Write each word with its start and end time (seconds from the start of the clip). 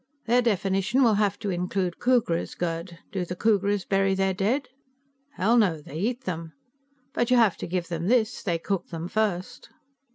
"Their 0.25 0.41
definition 0.41 1.03
will 1.03 1.13
have 1.13 1.37
to 1.37 1.51
include 1.51 1.99
Khooghras. 1.99 2.57
Gerd, 2.57 2.97
do 3.11 3.23
the 3.23 3.35
Khooghras 3.35 3.87
bury 3.87 4.15
their 4.15 4.33
dead?" 4.33 4.69
"Hell, 5.33 5.57
no; 5.57 5.79
they 5.79 5.97
eat 5.99 6.21
them. 6.23 6.53
But 7.13 7.29
you 7.29 7.37
have 7.37 7.55
to 7.57 7.67
give 7.67 7.87
them 7.87 8.07
this, 8.07 8.41
they 8.41 8.57
cook 8.57 8.87
them 8.87 9.07
first." 9.07 9.69